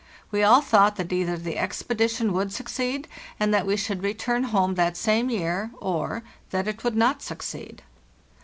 [0.31, 3.07] We all thought that either the expedi tion would succeed,
[3.39, 7.83] and that we should return home that same year, or—that it would not succeed.